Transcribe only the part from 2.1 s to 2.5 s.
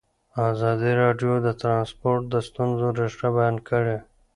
د